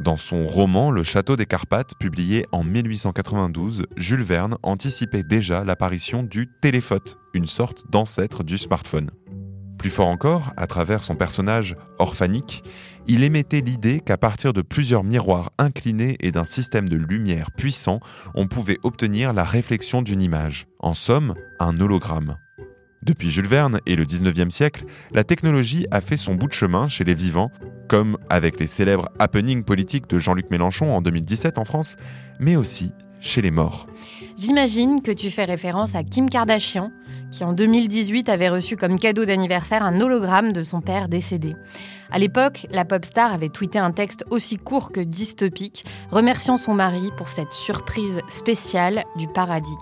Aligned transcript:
Dans 0.00 0.16
son 0.16 0.44
roman 0.44 0.90
Le 0.90 1.02
Château 1.02 1.36
des 1.36 1.46
Carpates, 1.46 1.94
publié 1.98 2.46
en 2.52 2.62
1892, 2.62 3.86
Jules 3.96 4.22
Verne 4.22 4.56
anticipait 4.62 5.22
déjà 5.22 5.64
l'apparition 5.64 6.22
du 6.22 6.48
téléphone, 6.60 7.00
une 7.32 7.46
sorte 7.46 7.90
d'ancêtre 7.90 8.44
du 8.44 8.58
smartphone. 8.58 9.10
Plus 9.78 9.90
fort 9.90 10.08
encore, 10.08 10.52
à 10.56 10.66
travers 10.66 11.02
son 11.02 11.14
personnage 11.14 11.76
orphanique, 11.98 12.64
il 13.06 13.22
émettait 13.22 13.60
l'idée 13.60 14.00
qu'à 14.00 14.16
partir 14.16 14.52
de 14.52 14.62
plusieurs 14.62 15.04
miroirs 15.04 15.52
inclinés 15.58 16.16
et 16.20 16.32
d'un 16.32 16.44
système 16.44 16.88
de 16.88 16.96
lumière 16.96 17.50
puissant, 17.50 18.00
on 18.34 18.46
pouvait 18.46 18.78
obtenir 18.82 19.32
la 19.32 19.44
réflexion 19.44 20.00
d'une 20.00 20.22
image. 20.22 20.66
En 20.78 20.94
somme, 20.94 21.34
un 21.60 21.78
hologramme. 21.80 22.36
Depuis 23.04 23.30
Jules 23.30 23.46
Verne 23.46 23.80
et 23.84 23.96
le 23.96 24.06
19e 24.06 24.48
siècle, 24.48 24.86
la 25.12 25.24
technologie 25.24 25.86
a 25.90 26.00
fait 26.00 26.16
son 26.16 26.34
bout 26.34 26.46
de 26.46 26.54
chemin 26.54 26.88
chez 26.88 27.04
les 27.04 27.12
vivants, 27.12 27.50
comme 27.86 28.16
avec 28.30 28.58
les 28.58 28.66
célèbres 28.66 29.10
happenings 29.18 29.62
politiques 29.62 30.08
de 30.08 30.18
Jean-Luc 30.18 30.50
Mélenchon 30.50 30.90
en 30.90 31.02
2017 31.02 31.58
en 31.58 31.66
France, 31.66 31.96
mais 32.40 32.56
aussi 32.56 32.92
chez 33.20 33.42
les 33.42 33.50
morts. 33.50 33.86
J'imagine 34.38 35.02
que 35.02 35.10
tu 35.10 35.30
fais 35.30 35.44
référence 35.44 35.94
à 35.94 36.02
Kim 36.02 36.30
Kardashian, 36.30 36.92
qui 37.30 37.44
en 37.44 37.52
2018 37.52 38.28
avait 38.28 38.48
reçu 38.48 38.76
comme 38.76 38.98
cadeau 38.98 39.24
d'anniversaire 39.24 39.82
un 39.82 40.00
hologramme 40.00 40.52
de 40.52 40.62
son 40.62 40.80
père 40.80 41.08
décédé. 41.08 41.54
À 42.10 42.18
l'époque, 42.18 42.66
la 42.70 42.84
pop 42.84 43.04
star 43.04 43.32
avait 43.32 43.48
tweeté 43.48 43.78
un 43.78 43.90
texte 43.90 44.24
aussi 44.30 44.56
court 44.56 44.92
que 44.92 45.00
dystopique, 45.00 45.84
remerciant 46.10 46.56
son 46.56 46.74
mari 46.74 47.10
pour 47.16 47.28
cette 47.28 47.52
surprise 47.52 48.20
spéciale 48.28 49.04
du 49.16 49.26
paradis. 49.26 49.76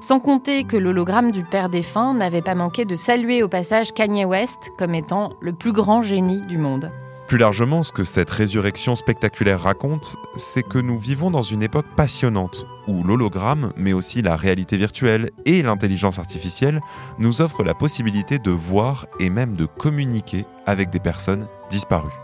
Sans 0.00 0.18
compter 0.18 0.64
que 0.64 0.76
l'hologramme 0.76 1.30
du 1.30 1.44
père 1.44 1.68
défunt 1.68 2.14
n'avait 2.14 2.42
pas 2.42 2.54
manqué 2.54 2.84
de 2.84 2.94
saluer 2.94 3.42
au 3.42 3.48
passage 3.48 3.92
Kanye 3.92 4.24
West 4.24 4.70
comme 4.78 4.94
étant 4.94 5.34
le 5.40 5.52
plus 5.52 5.72
grand 5.72 6.02
génie 6.02 6.40
du 6.42 6.58
monde. 6.58 6.90
Plus 7.28 7.38
largement, 7.38 7.82
ce 7.82 7.90
que 7.90 8.04
cette 8.04 8.30
résurrection 8.30 8.94
spectaculaire 8.94 9.60
raconte, 9.60 10.14
c'est 10.36 10.62
que 10.62 10.78
nous 10.78 10.96
vivons 10.96 11.32
dans 11.32 11.42
une 11.42 11.62
époque 11.62 11.86
passionnante, 11.96 12.66
où 12.86 13.02
l'hologramme, 13.02 13.72
mais 13.76 13.92
aussi 13.92 14.22
la 14.22 14.36
réalité 14.36 14.76
virtuelle 14.76 15.30
et 15.44 15.62
l'intelligence 15.62 16.20
artificielle, 16.20 16.80
nous 17.18 17.40
offrent 17.40 17.64
la 17.64 17.74
possibilité 17.74 18.38
de 18.38 18.52
voir 18.52 19.06
et 19.18 19.28
même 19.28 19.56
de 19.56 19.66
communiquer 19.66 20.44
avec 20.66 20.90
des 20.90 21.00
personnes 21.00 21.48
disparues. 21.68 22.14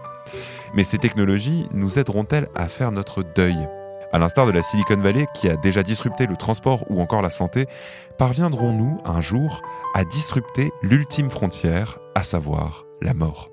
Mais 0.75 0.85
ces 0.85 0.99
technologies 0.99 1.67
nous 1.73 1.99
aideront-elles 1.99 2.49
à 2.55 2.69
faire 2.69 2.93
notre 2.93 3.25
deuil? 3.25 3.59
À 4.13 4.21
l'instar 4.21 4.47
de 4.47 4.53
la 4.53 4.63
Silicon 4.63 4.99
Valley 4.99 5.27
qui 5.35 5.49
a 5.49 5.57
déjà 5.57 5.83
disrupté 5.83 6.29
le 6.29 6.37
transport 6.37 6.85
ou 6.91 7.01
encore 7.01 7.23
la 7.23 7.31
santé, 7.31 7.67
parviendrons-nous 8.19 9.01
un 9.05 9.21
jour 9.21 9.63
à 9.95 10.05
disrupter 10.05 10.71
l'ultime 10.83 11.31
frontière, 11.31 11.99
à 12.15 12.23
savoir 12.23 12.85
la 13.01 13.15
mort? 13.15 13.52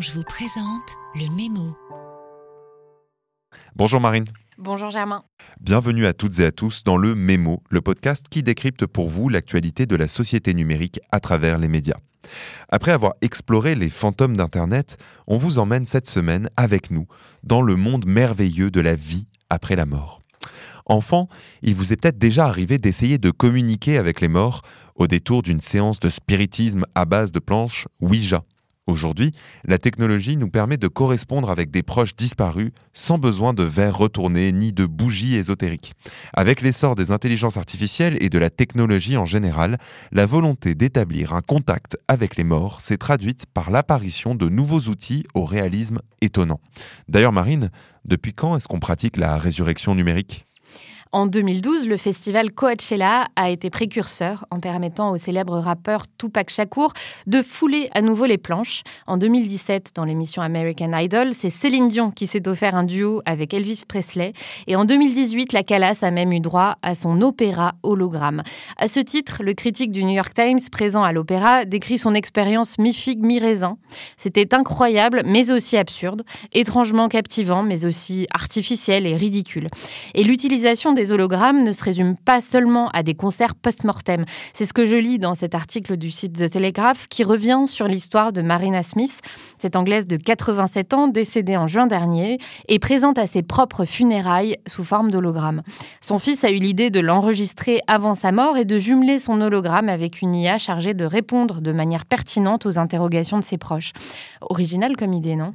Je 0.00 0.12
vous 0.12 0.22
présente 0.22 0.96
le 1.14 1.28
mémo. 1.34 1.76
Bonjour 3.74 4.00
Marine. 4.00 4.26
Bonjour 4.56 4.90
Germain. 4.90 5.24
Bienvenue 5.60 6.06
à 6.06 6.12
toutes 6.12 6.38
et 6.38 6.44
à 6.44 6.52
tous 6.52 6.84
dans 6.84 6.96
le 6.96 7.14
Mémo, 7.14 7.62
le 7.70 7.80
podcast 7.80 8.26
qui 8.28 8.42
décrypte 8.42 8.86
pour 8.86 9.08
vous 9.08 9.28
l'actualité 9.28 9.86
de 9.86 9.96
la 9.96 10.06
société 10.06 10.54
numérique 10.54 11.00
à 11.10 11.20
travers 11.20 11.58
les 11.58 11.68
médias. 11.68 11.98
Après 12.68 12.92
avoir 12.92 13.14
exploré 13.22 13.74
les 13.74 13.88
fantômes 13.88 14.36
d'Internet, 14.36 14.98
on 15.26 15.38
vous 15.38 15.58
emmène 15.58 15.86
cette 15.86 16.06
semaine 16.06 16.48
avec 16.56 16.90
nous 16.90 17.06
dans 17.42 17.62
le 17.62 17.74
monde 17.74 18.06
merveilleux 18.06 18.70
de 18.70 18.80
la 18.80 18.94
vie 18.94 19.26
après 19.50 19.76
la 19.76 19.86
mort. 19.86 20.20
Enfant, 20.86 21.28
il 21.62 21.74
vous 21.74 21.92
est 21.92 21.96
peut-être 21.96 22.18
déjà 22.18 22.46
arrivé 22.46 22.78
d'essayer 22.78 23.18
de 23.18 23.30
communiquer 23.30 23.98
avec 23.98 24.20
les 24.20 24.28
morts 24.28 24.62
au 24.94 25.06
détour 25.06 25.42
d'une 25.42 25.60
séance 25.60 25.98
de 25.98 26.08
spiritisme 26.08 26.84
à 26.94 27.04
base 27.04 27.32
de 27.32 27.40
planches 27.40 27.88
Ouija. 28.00 28.44
Aujourd'hui, 28.88 29.32
la 29.66 29.76
technologie 29.76 30.38
nous 30.38 30.48
permet 30.48 30.78
de 30.78 30.88
correspondre 30.88 31.50
avec 31.50 31.70
des 31.70 31.82
proches 31.82 32.16
disparus 32.16 32.70
sans 32.94 33.18
besoin 33.18 33.52
de 33.52 33.62
verres 33.62 33.98
retournés 33.98 34.50
ni 34.50 34.72
de 34.72 34.86
bougies 34.86 35.36
ésotériques. 35.36 35.92
Avec 36.32 36.62
l'essor 36.62 36.94
des 36.94 37.10
intelligences 37.10 37.58
artificielles 37.58 38.16
et 38.22 38.30
de 38.30 38.38
la 38.38 38.48
technologie 38.48 39.18
en 39.18 39.26
général, 39.26 39.76
la 40.10 40.24
volonté 40.24 40.74
d'établir 40.74 41.34
un 41.34 41.42
contact 41.42 41.98
avec 42.08 42.36
les 42.36 42.44
morts 42.44 42.80
s'est 42.80 42.96
traduite 42.96 43.44
par 43.52 43.70
l'apparition 43.70 44.34
de 44.34 44.48
nouveaux 44.48 44.80
outils 44.88 45.26
au 45.34 45.44
réalisme 45.44 46.00
étonnant. 46.22 46.60
D'ailleurs, 47.08 47.32
Marine, 47.32 47.68
depuis 48.06 48.32
quand 48.32 48.56
est-ce 48.56 48.68
qu'on 48.68 48.80
pratique 48.80 49.18
la 49.18 49.36
résurrection 49.36 49.94
numérique? 49.94 50.46
En 51.12 51.26
2012, 51.26 51.86
le 51.88 51.96
festival 51.96 52.52
Coachella 52.52 53.28
a 53.34 53.48
été 53.48 53.70
précurseur 53.70 54.44
en 54.50 54.60
permettant 54.60 55.10
au 55.10 55.16
célèbre 55.16 55.58
rappeur 55.58 56.02
Tupac 56.18 56.50
Shakur 56.50 56.92
de 57.26 57.40
fouler 57.40 57.88
à 57.94 58.02
nouveau 58.02 58.26
les 58.26 58.36
planches. 58.36 58.82
En 59.06 59.16
2017, 59.16 59.92
dans 59.94 60.04
l'émission 60.04 60.42
American 60.42 60.92
Idol, 60.92 61.32
c'est 61.32 61.48
Céline 61.48 61.88
Dion 61.88 62.10
qui 62.10 62.26
s'est 62.26 62.46
offert 62.46 62.74
un 62.74 62.84
duo 62.84 63.22
avec 63.24 63.54
Elvis 63.54 63.84
Presley. 63.88 64.34
Et 64.66 64.76
en 64.76 64.84
2018, 64.84 65.54
la 65.54 65.62
Calas 65.62 66.00
a 66.02 66.10
même 66.10 66.32
eu 66.32 66.40
droit 66.40 66.76
à 66.82 66.94
son 66.94 67.22
opéra 67.22 67.74
hologramme. 67.82 68.42
À 68.76 68.86
ce 68.88 69.00
titre, 69.00 69.42
le 69.42 69.54
critique 69.54 69.90
du 69.90 70.04
New 70.04 70.14
York 70.14 70.34
Times 70.34 70.60
présent 70.70 71.04
à 71.04 71.12
l'opéra 71.12 71.64
décrit 71.64 71.96
son 71.96 72.12
expérience 72.12 72.78
mi-figue, 72.78 73.20
mi-raisin. 73.20 73.78
C'était 74.18 74.54
incroyable, 74.54 75.22
mais 75.24 75.50
aussi 75.50 75.78
absurde, 75.78 76.24
étrangement 76.52 77.08
captivant, 77.08 77.62
mais 77.62 77.86
aussi 77.86 78.26
artificiel 78.34 79.06
et 79.06 79.16
ridicule. 79.16 79.68
Et 80.14 80.22
l'utilisation 80.22 80.92
des 80.98 81.12
hologrammes 81.12 81.62
ne 81.62 81.70
se 81.70 81.84
résument 81.84 82.16
pas 82.16 82.40
seulement 82.40 82.88
à 82.88 83.04
des 83.04 83.14
concerts 83.14 83.54
post-mortem. 83.54 84.24
C'est 84.52 84.66
ce 84.66 84.72
que 84.72 84.84
je 84.84 84.96
lis 84.96 85.20
dans 85.20 85.36
cet 85.36 85.54
article 85.54 85.96
du 85.96 86.10
site 86.10 86.32
The 86.32 86.50
Telegraph 86.50 87.06
qui 87.06 87.22
revient 87.22 87.64
sur 87.68 87.86
l'histoire 87.86 88.32
de 88.32 88.42
Marina 88.42 88.82
Smith, 88.82 89.20
cette 89.60 89.76
Anglaise 89.76 90.08
de 90.08 90.16
87 90.16 90.94
ans 90.94 91.06
décédée 91.06 91.56
en 91.56 91.68
juin 91.68 91.86
dernier 91.86 92.38
et 92.66 92.80
présente 92.80 93.16
à 93.16 93.28
ses 93.28 93.44
propres 93.44 93.84
funérailles 93.84 94.56
sous 94.66 94.82
forme 94.82 95.12
d'hologramme. 95.12 95.62
Son 96.00 96.18
fils 96.18 96.42
a 96.42 96.50
eu 96.50 96.56
l'idée 96.56 96.90
de 96.90 96.98
l'enregistrer 96.98 97.80
avant 97.86 98.16
sa 98.16 98.32
mort 98.32 98.56
et 98.56 98.64
de 98.64 98.76
jumeler 98.76 99.20
son 99.20 99.40
hologramme 99.40 99.88
avec 99.88 100.20
une 100.20 100.34
IA 100.34 100.58
chargée 100.58 100.94
de 100.94 101.04
répondre 101.04 101.60
de 101.60 101.70
manière 101.70 102.06
pertinente 102.06 102.66
aux 102.66 102.80
interrogations 102.80 103.38
de 103.38 103.44
ses 103.44 103.56
proches. 103.56 103.92
Original 104.40 104.96
comme 104.96 105.12
idée, 105.12 105.36
non? 105.36 105.52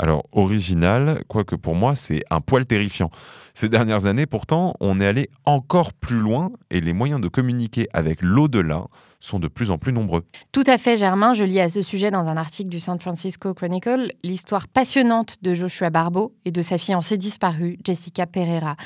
Alors, 0.00 0.24
original, 0.32 1.22
quoique 1.28 1.54
pour 1.54 1.74
moi, 1.74 1.94
c'est 1.94 2.22
un 2.30 2.40
poil 2.40 2.64
terrifiant. 2.64 3.10
Ces 3.52 3.68
dernières 3.68 4.06
années, 4.06 4.24
pourtant, 4.24 4.72
on 4.80 4.98
est 4.98 5.06
allé 5.06 5.28
encore 5.44 5.92
plus 5.92 6.20
loin 6.20 6.52
et 6.70 6.80
les 6.80 6.94
moyens 6.94 7.20
de 7.20 7.28
communiquer 7.28 7.86
avec 7.92 8.22
l'au-delà 8.22 8.86
sont 9.20 9.38
de 9.38 9.46
plus 9.46 9.70
en 9.70 9.76
plus 9.76 9.92
nombreux. 9.92 10.24
Tout 10.52 10.64
à 10.66 10.78
fait, 10.78 10.96
Germain. 10.96 11.34
Je 11.34 11.44
lis 11.44 11.60
à 11.60 11.68
ce 11.68 11.82
sujet 11.82 12.10
dans 12.10 12.26
un 12.28 12.38
article 12.38 12.70
du 12.70 12.80
San 12.80 12.98
Francisco 12.98 13.52
Chronicle 13.52 14.14
l'histoire 14.24 14.68
passionnante 14.68 15.36
de 15.42 15.52
Joshua 15.52 15.90
Barbeau 15.90 16.32
et 16.46 16.50
de 16.50 16.62
sa 16.62 16.78
fiancée 16.78 17.18
disparue, 17.18 17.76
Jessica 17.84 18.24
Pereira. 18.24 18.76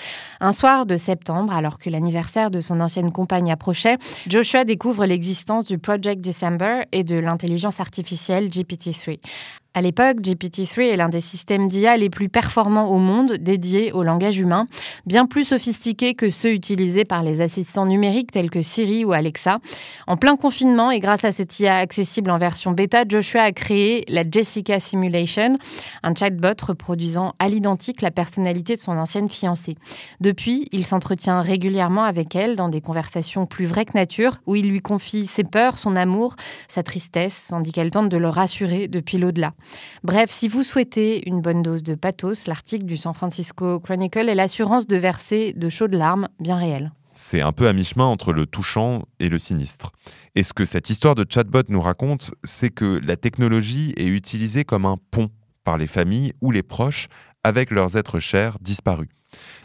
Un 0.41 0.50
soir 0.50 0.84
de 0.84 0.96
septembre, 0.96 1.52
alors 1.52 1.78
que 1.78 1.91
l'anniversaire 1.91 2.50
de 2.50 2.60
son 2.60 2.81
ancienne 2.81 3.12
compagne 3.12 3.52
approchait, 3.52 3.98
Joshua 4.28 4.64
découvre 4.64 5.06
l'existence 5.06 5.66
du 5.66 5.78
Project 5.78 6.20
December 6.20 6.82
et 6.91 7.04
de 7.04 7.14
l'intelligence 7.14 7.78
artificielle 7.78 8.48
GPT-3. 8.48 9.20
À 9.77 9.83
l'époque, 9.83 10.21
GPT-3 10.21 10.83
est 10.83 10.97
l'un 10.97 11.09
des 11.09 11.21
systèmes 11.21 11.67
d'IA 11.67 11.97
les 11.97 12.09
plus 12.09 12.29
performants 12.29 12.91
au 12.91 12.99
monde 12.99 13.33
dédiés 13.33 13.91
au 13.91 14.05
langage 14.05 14.39
humain, 14.39 14.69
bien 15.05 15.27
plus 15.27 15.43
sophistiqué 15.43 16.15
que 16.15 16.31
ceux 16.31 16.53
utilisés 16.53 17.05
par 17.05 17.25
les 17.25 17.41
assistants 17.41 17.85
numériques 17.85 18.31
tels 18.31 18.51
que 18.51 18.62
Siri 18.62 19.05
ou 19.05 19.12
Alexa. 19.12 19.59
En 20.07 20.17
plein 20.17 20.37
confinement 20.37 20.93
et 20.93 21.01
grâce 21.01 21.25
à 21.25 21.33
cette 21.33 21.59
IA 21.59 21.79
accessible 21.79 22.31
en 22.31 22.39
version 22.39 22.71
bêta, 22.71 23.03
Joshua 23.09 23.43
a 23.43 23.51
créé 23.51 24.05
la 24.07 24.23
Jessica 24.23 24.79
Simulation, 24.79 25.59
un 26.05 26.15
chatbot 26.15 26.55
reproduisant 26.62 27.35
à 27.41 27.49
l'identique 27.49 28.01
la 28.01 28.12
personnalité 28.12 28.77
de 28.77 28.81
son 28.81 28.93
ancienne 28.93 29.29
fiancée. 29.29 29.77
Depuis, 30.21 30.69
il 30.71 30.87
s'entretient 30.87 31.41
régulièrement 31.41 32.05
avec 32.05 32.37
elle 32.37 32.55
dans 32.55 32.69
des 32.69 32.81
conversations 32.81 33.47
plus 33.47 33.67
vraies 33.67 33.87
que 33.87 33.99
nature, 33.99 34.37
où 34.47 34.55
il 34.55 34.69
lui 34.69 34.81
confie 34.81 35.27
ses 35.27 35.43
peurs, 35.43 35.79
son 35.79 35.97
amour, 35.97 36.37
sa 36.69 36.85
tristesse, 36.85 37.49
tandis 37.51 37.73
qu'elle 37.73 37.91
tente 37.91 38.09
de 38.09 38.17
le 38.17 38.29
rassurer 38.29 38.87
depuis 38.87 39.19
l'au-delà. 39.19 39.53
Bref, 40.02 40.30
si 40.30 40.48
vous 40.48 40.62
souhaitez 40.62 41.28
une 41.28 41.41
bonne 41.41 41.62
dose 41.62 41.82
de 41.82 41.94
pathos, 41.94 42.46
l'article 42.46 42.84
du 42.84 42.96
San 42.96 43.14
Francisco 43.14 43.81
Chronicle 43.81 44.28
est 44.28 44.34
l'assurance 44.34 44.87
de 44.87 44.96
verser 44.96 45.52
de 45.55 45.69
chaudes 45.69 45.94
larmes 45.94 46.28
bien 46.40 46.56
réelles. 46.56 46.93
C'est 47.12 47.40
un 47.40 47.52
peu 47.52 47.69
à 47.69 47.72
mi-chemin 47.72 48.05
entre 48.05 48.32
le 48.32 48.44
touchant 48.44 49.05
et 49.20 49.28
le 49.28 49.38
sinistre. 49.38 49.93
Et 50.34 50.43
ce 50.43 50.52
que 50.52 50.64
cette 50.64 50.90
histoire 50.90 51.14
de 51.14 51.25
chatbot 51.28 51.62
nous 51.69 51.81
raconte, 51.81 52.32
c'est 52.43 52.70
que 52.70 53.00
la 53.05 53.16
technologie 53.16 53.94
est 53.96 54.06
utilisée 54.06 54.64
comme 54.64 54.84
un 54.84 54.96
pont 55.12 55.28
par 55.62 55.78
les 55.78 55.87
familles 55.87 56.32
ou 56.40 56.50
les 56.50 56.64
proches 56.64 57.08
avec 57.44 57.70
leurs 57.70 57.96
êtres 57.96 58.19
chers 58.19 58.58
disparus. 58.60 59.08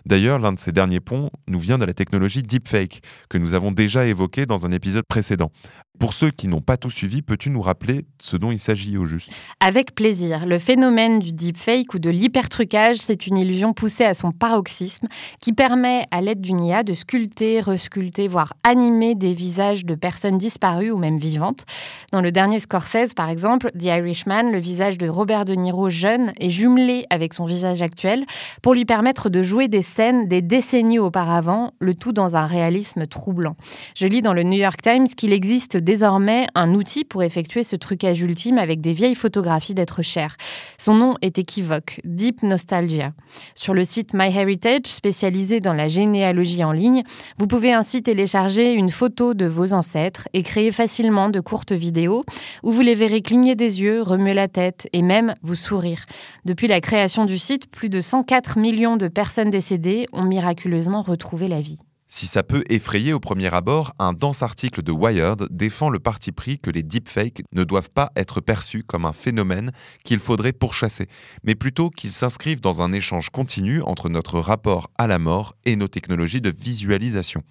D'ailleurs, 0.05 0.39
l'un 0.39 0.53
de 0.53 0.59
ces 0.59 0.71
derniers 0.71 0.99
ponts 0.99 1.29
nous 1.47 1.59
vient 1.59 1.77
de 1.77 1.85
la 1.85 1.93
technologie 1.93 2.43
deepfake, 2.43 3.01
que 3.29 3.37
nous 3.37 3.53
avons 3.53 3.71
déjà 3.71 4.05
évoquée 4.05 4.45
dans 4.45 4.65
un 4.65 4.71
épisode 4.71 5.05
précédent. 5.05 5.51
Pour 5.99 6.13
ceux 6.13 6.31
qui 6.31 6.47
n'ont 6.47 6.61
pas 6.61 6.77
tout 6.77 6.89
suivi, 6.89 7.21
peux-tu 7.21 7.49
nous 7.49 7.61
rappeler 7.61 8.05
ce 8.21 8.37
dont 8.37 8.51
il 8.51 8.59
s'agit 8.59 8.97
au 8.97 9.03
juste? 9.03 9.31
Avec 9.59 9.93
plaisir. 9.95 10.45
Le 10.45 10.57
phénomène 10.57 11.19
du 11.19 11.33
deepfake 11.33 11.93
ou 11.93 11.99
de 11.99 12.09
l'hypertrucage, 12.09 12.95
c'est 12.95 13.27
une 13.27 13.35
illusion 13.35 13.73
poussée 13.73 14.05
à 14.05 14.13
son 14.13 14.31
paroxysme 14.31 15.07
qui 15.41 15.51
permet, 15.51 16.05
à 16.11 16.21
l'aide 16.21 16.39
d'une 16.39 16.63
IA, 16.63 16.83
de 16.83 16.93
sculpter, 16.93 17.59
resculpter, 17.59 18.29
voire 18.29 18.53
animer 18.63 19.13
des 19.13 19.33
visages 19.33 19.85
de 19.85 19.93
personnes 19.93 20.37
disparues 20.37 20.91
ou 20.91 20.97
même 20.97 21.17
vivantes. 21.17 21.65
Dans 22.13 22.21
le 22.21 22.31
dernier 22.31 22.61
Scorsese, 22.61 23.13
par 23.13 23.29
exemple, 23.29 23.69
The 23.77 23.85
Irishman, 23.85 24.51
le 24.53 24.59
visage 24.59 24.97
de 24.97 25.09
Robert 25.09 25.43
De 25.43 25.53
Niro 25.53 25.89
jeune 25.89 26.31
est 26.39 26.49
jumelé 26.49 27.07
avec 27.09 27.33
son 27.33 27.43
visage 27.43 27.81
actuel 27.81 28.25
pour 28.61 28.73
lui 28.73 28.85
permettre 28.85 29.27
de 29.29 29.43
jouer 29.43 29.67
des 29.67 29.81
scènes 29.81 30.29
des 30.29 30.41
décennies 30.41 30.99
auparavant, 30.99 31.73
le 31.79 31.93
tout 31.93 32.13
dans 32.13 32.37
un 32.37 32.45
réalisme 32.45 33.05
troublant. 33.05 33.57
Je 33.95 34.07
lis 34.07 34.21
dans 34.21 34.33
le 34.33 34.43
New 34.43 34.59
York 34.59 34.81
Times 34.81 35.07
qu'il 35.07 35.33
existe 35.33 35.75
désormais 35.89 36.45
un 36.53 36.75
outil 36.75 37.03
pour 37.03 37.23
effectuer 37.23 37.63
ce 37.63 37.75
trucage 37.75 38.21
ultime 38.21 38.59
avec 38.59 38.79
des 38.79 38.93
vieilles 38.93 39.15
photographies 39.15 39.73
d'êtres 39.73 40.03
chers. 40.03 40.37
Son 40.77 40.93
nom 40.93 41.15
est 41.23 41.39
équivoque, 41.39 41.99
Deep 42.03 42.43
Nostalgia. 42.43 43.13
Sur 43.55 43.73
le 43.73 43.83
site 43.83 44.13
MyHeritage, 44.13 44.85
spécialisé 44.85 45.61
dans 45.61 45.73
la 45.73 45.87
généalogie 45.87 46.63
en 46.63 46.73
ligne, 46.73 47.01
vous 47.39 47.47
pouvez 47.47 47.73
ainsi 47.73 48.03
télécharger 48.03 48.73
une 48.73 48.91
photo 48.91 49.33
de 49.33 49.47
vos 49.47 49.73
ancêtres 49.73 50.27
et 50.33 50.43
créer 50.43 50.71
facilement 50.71 51.29
de 51.29 51.39
courtes 51.39 51.71
vidéos 51.71 52.23
où 52.61 52.69
vous 52.69 52.81
les 52.81 52.93
verrez 52.93 53.23
cligner 53.23 53.55
des 53.55 53.81
yeux, 53.81 54.03
remuer 54.03 54.35
la 54.35 54.47
tête 54.47 54.87
et 54.93 55.01
même 55.01 55.33
vous 55.41 55.55
sourire. 55.55 56.05
Depuis 56.45 56.67
la 56.67 56.81
création 56.81 57.25
du 57.25 57.39
site, 57.39 57.67
plus 57.67 57.89
de 57.89 57.99
104 57.99 58.59
millions 58.59 58.95
de 58.95 59.07
personnes 59.07 59.49
décédées 59.49 60.05
ont 60.13 60.21
miraculeusement 60.21 61.01
retrouvé 61.01 61.47
la 61.47 61.61
vie. 61.61 61.79
Si 62.19 62.27
ça 62.27 62.43
peut 62.43 62.65
effrayer 62.67 63.13
au 63.13 63.21
premier 63.21 63.47
abord, 63.53 63.93
un 63.97 64.11
dense 64.11 64.43
article 64.43 64.81
de 64.81 64.91
Wired 64.91 65.47
défend 65.51 65.89
le 65.89 65.99
parti 65.99 66.33
pris 66.33 66.59
que 66.59 66.69
les 66.69 66.83
deepfakes 66.83 67.43
ne 67.53 67.63
doivent 67.63 67.91
pas 67.91 68.11
être 68.17 68.41
perçus 68.41 68.83
comme 68.83 69.05
un 69.05 69.13
phénomène 69.13 69.71
qu'il 70.03 70.19
faudrait 70.19 70.51
pourchasser, 70.51 71.07
mais 71.45 71.55
plutôt 71.55 71.89
qu'ils 71.89 72.11
s'inscrivent 72.11 72.59
dans 72.59 72.81
un 72.81 72.91
échange 72.91 73.29
continu 73.29 73.81
entre 73.83 74.09
notre 74.09 74.41
rapport 74.41 74.91
à 74.97 75.07
la 75.07 75.17
mort 75.17 75.53
et 75.63 75.77
nos 75.77 75.87
technologies 75.87 76.41
de 76.41 76.49
visualisation. 76.49 77.41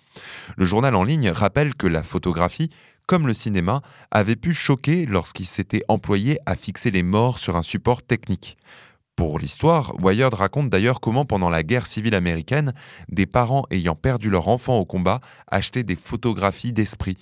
Le 0.59 0.67
journal 0.67 0.95
en 0.97 1.03
ligne 1.03 1.31
rappelle 1.31 1.75
que 1.75 1.87
la 1.87 2.03
photographie, 2.03 2.69
comme 3.07 3.27
le 3.27 3.33
cinéma, 3.33 3.81
avait 4.11 4.37
pu 4.37 4.53
choquer 4.53 5.07
lorsqu'il 5.07 5.47
s'était 5.47 5.83
employé 5.89 6.41
à 6.45 6.57
fixer 6.57 6.91
les 6.91 7.03
morts 7.03 7.39
sur 7.39 7.57
un 7.57 7.63
support 7.63 8.03
technique. 8.03 8.59
Pour 9.19 9.41
l'histoire, 9.41 10.01
Wired 10.01 10.33
raconte 10.33 10.71
d'ailleurs 10.71 11.01
comment 11.01 11.25
pendant 11.25 11.51
la 11.51 11.65
guerre 11.65 11.89
civile 11.89 12.15
américaine, 12.15 12.73
des 13.09 13.27
parents 13.27 13.65
ayant 13.73 13.97
perdu 13.97 14.31
leur 14.31 14.47
enfant 14.47 14.79
au 14.79 14.85
combat 14.85 15.21
achetaient 15.49 15.83
des 15.83 15.97
photographies 15.97 16.73
d'esprit. 16.73 17.17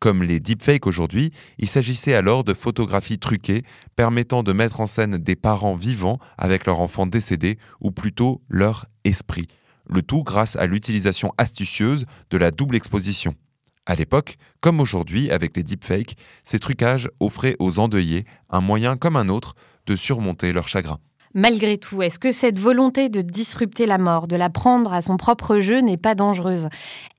Comme 0.00 0.24
les 0.24 0.40
deepfakes 0.40 0.88
aujourd'hui, 0.88 1.32
il 1.58 1.68
s'agissait 1.68 2.14
alors 2.14 2.42
de 2.42 2.54
photographies 2.54 3.20
truquées 3.20 3.62
permettant 3.94 4.42
de 4.42 4.52
mettre 4.52 4.80
en 4.80 4.88
scène 4.88 5.16
des 5.16 5.36
parents 5.36 5.76
vivants 5.76 6.18
avec 6.38 6.66
leur 6.66 6.80
enfant 6.80 7.06
décédé, 7.06 7.56
ou 7.80 7.92
plutôt 7.92 8.42
leur 8.48 8.86
esprit. 9.04 9.46
Le 9.88 10.02
tout 10.02 10.24
grâce 10.24 10.56
à 10.56 10.66
l'utilisation 10.66 11.32
astucieuse 11.38 12.04
de 12.30 12.36
la 12.36 12.50
double 12.50 12.74
exposition. 12.74 13.36
À 13.86 13.94
l'époque, 13.94 14.38
comme 14.60 14.80
aujourd'hui 14.80 15.30
avec 15.30 15.56
les 15.56 15.62
deepfakes, 15.62 16.16
ces 16.42 16.58
trucages 16.58 17.08
offraient 17.20 17.54
aux 17.60 17.78
endeuillés 17.78 18.24
un 18.50 18.60
moyen 18.60 18.96
comme 18.96 19.14
un 19.14 19.28
autre 19.28 19.54
de 19.86 19.94
surmonter 19.94 20.52
leur 20.52 20.66
chagrin. 20.66 20.98
Malgré 21.38 21.78
tout, 21.78 22.02
est-ce 22.02 22.18
que 22.18 22.32
cette 22.32 22.58
volonté 22.58 23.08
de 23.08 23.20
disrupter 23.20 23.86
la 23.86 23.98
mort, 23.98 24.26
de 24.26 24.34
la 24.34 24.50
prendre 24.50 24.92
à 24.92 25.00
son 25.00 25.16
propre 25.16 25.60
jeu 25.60 25.78
n'est 25.78 25.96
pas 25.96 26.16
dangereuse? 26.16 26.68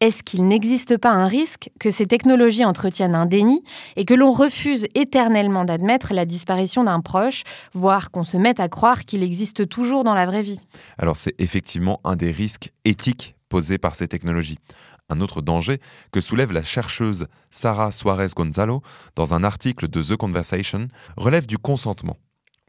Est-ce 0.02 0.24
qu'il 0.24 0.46
n'existe 0.46 0.98
pas 0.98 1.12
un 1.12 1.26
risque 1.26 1.70
que 1.80 1.90
ces 1.90 2.06
technologies 2.06 2.66
entretiennent 2.66 3.16
un 3.16 3.26
déni 3.26 3.64
et 3.96 4.04
que 4.04 4.14
l'on 4.14 4.34
refuse 4.34 4.88
éternellement 4.94 5.64
d'admettre 5.64 6.14
la 6.14 6.26
disparition 6.26 6.84
d'un 6.84 7.00
proche, 7.00 7.44
voire 7.72 8.12
qu'on 8.12 8.26
se 8.26 8.36
mette 8.36 8.60
à 8.60 8.68
croire 8.68 9.06
qu'il 9.06 9.24
existe 9.24 9.70
toujours 9.70 10.04
dans 10.04 10.16
la 10.16 10.26
vraie 10.26 10.44
vie? 10.44 10.60
Alors 10.98 11.16
c'est 11.16 11.40
effectivement 11.40 12.02
un 12.04 12.18
des 12.18 12.32
risques 12.32 12.72
éthiques 12.84 13.36
posés 13.48 13.78
par 13.78 13.96
ces 13.96 14.10
technologies. 14.10 14.60
Un 15.08 15.22
autre 15.22 15.42
danger 15.42 15.80
que 16.12 16.20
soulève 16.20 16.52
la 16.52 16.66
chercheuse 16.66 17.28
Sarah 17.52 17.94
Suarez 17.94 18.28
Gonzalo 18.36 18.82
dans 19.16 19.34
un 19.34 19.46
article 19.46 19.88
de 19.88 20.04
The 20.04 20.18
Conversation 20.18 20.90
relève 21.16 21.48
du 21.48 21.58
consentement. 21.58 22.18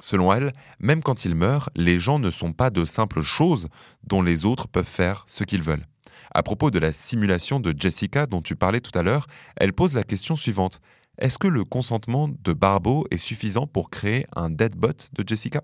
Selon 0.01 0.33
elle, 0.33 0.53
même 0.79 1.03
quand 1.03 1.25
ils 1.25 1.35
meurent, 1.35 1.71
les 1.77 1.99
gens 1.99 2.19
ne 2.19 2.31
sont 2.31 2.53
pas 2.53 2.71
de 2.71 2.85
simples 2.85 3.23
choses 3.23 3.69
dont 4.05 4.23
les 4.23 4.47
autres 4.47 4.67
peuvent 4.67 4.85
faire 4.85 5.25
ce 5.27 5.45
qu'ils 5.45 5.63
veulent. 5.63 5.87
À 6.33 6.43
propos 6.43 6.71
de 6.71 6.79
la 6.79 6.93
simulation 6.93 7.61
de 7.61 7.75
Jessica 7.77 8.27
dont 8.27 8.43
tu 8.43 8.57
parlais 8.57 8.81
tout 8.81 8.97
à 8.99 9.03
l'heure, 9.03 9.27
elle 9.57 9.73
pose 9.73 9.95
la 9.95 10.05
question 10.05 10.37
suivante. 10.37 10.81
Est-ce 11.19 11.39
que 11.39 11.49
le 11.49 11.65
consentement 11.65 12.29
de 12.29 12.53
Barbeau 12.55 13.07
est 13.11 13.19
suffisant 13.19 13.67
pour 13.67 13.91
créer 13.91 14.27
un 14.35 14.49
deadbot 14.49 15.11
de 15.13 15.25
Jessica? 15.27 15.61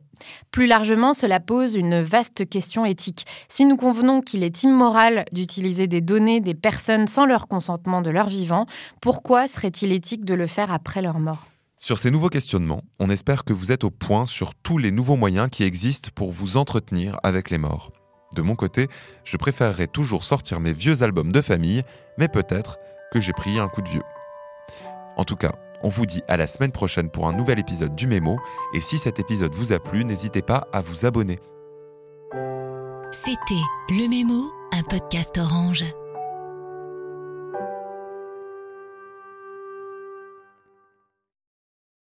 Plus 0.51 0.67
largement, 0.67 1.15
cela 1.15 1.41
pose 1.41 1.77
une 1.77 2.03
vaste 2.03 2.47
question 2.49 2.85
éthique. 2.85 3.25
Si 3.49 3.65
nous 3.65 3.77
convenons 3.77 4.21
qu'il 4.21 4.45
est 4.45 4.65
immoral 4.65 5.25
d'utiliser 5.33 5.87
des 5.87 6.03
données 6.03 6.41
des 6.41 6.55
personnes 6.55 7.07
sans 7.07 7.25
leur 7.25 7.49
consentement 7.49 8.03
de 8.03 8.11
leur 8.11 8.29
vivant, 8.29 8.67
pourquoi 9.01 9.49
serait-il 9.49 9.93
éthique 9.93 10.27
de 10.27 10.35
le 10.35 10.47
faire 10.47 10.71
après 10.71 11.01
leur 11.01 11.21
mort? 11.21 11.47
Sur 11.87 12.01
ces 12.01 12.11
nouveaux 12.11 12.31
questionnements, 12.31 12.83
on 12.99 13.11
espère 13.11 13.45
que 13.45 13.53
vous 13.53 13.71
êtes 13.71 13.85
au 13.85 13.91
point 13.91 14.27
sur 14.27 14.57
tous 14.57 14.77
les 14.77 14.91
nouveaux 14.91 15.15
moyens 15.15 15.49
qui 15.49 15.63
existent 15.63 16.09
pour 16.13 16.33
vous 16.33 16.57
entretenir 16.57 17.17
avec 17.23 17.49
les 17.49 17.59
morts. 17.59 17.93
De 18.35 18.43
mon 18.43 18.57
côté, 18.57 18.89
je 19.23 19.37
préférerais 19.37 19.87
toujours 19.87 20.25
sortir 20.25 20.59
mes 20.59 20.73
vieux 20.73 21.05
albums 21.05 21.31
de 21.31 21.41
famille, 21.41 21.85
mais 22.19 22.27
peut-être 22.27 22.77
que 23.13 23.21
j'ai 23.21 23.33
pris 23.33 23.61
un 23.61 23.69
coup 23.69 23.83
de 23.83 23.89
vieux. 23.89 24.03
En 25.17 25.23
tout 25.23 25.37
cas, 25.37 25.53
on 25.81 25.89
vous 25.89 26.07
dit 26.07 26.23
à 26.27 26.37
la 26.37 26.49
semaine 26.49 26.73
prochaine 26.73 27.09
pour 27.09 27.29
un 27.29 27.33
nouvel 27.33 27.61
épisode 27.61 27.95
du 27.95 28.09
Mémo, 28.09 28.41
et 28.75 28.81
si 28.81 28.99
cet 28.99 29.21
épisode 29.21 29.55
vous 29.55 29.73
a 29.73 29.79
plu, 29.79 30.05
n'hésitez 30.05 30.43
pas 30.43 30.67
à 30.73 30.81
vous 30.81 31.07
abonner. 31.07 31.39
C'était 33.13 33.63
Le 33.91 34.09
Mémo, 34.09 34.51
un 34.73 34.83
podcast 34.83 35.39
orange. 35.39 35.85